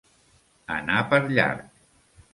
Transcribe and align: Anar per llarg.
Anar 0.77 0.97
per 1.13 1.19
llarg. 1.37 1.73